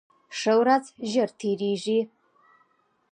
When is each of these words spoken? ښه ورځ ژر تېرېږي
ښه 0.37 0.53
ورځ 0.59 0.85
ژر 1.11 1.29
تېرېږي 1.39 1.99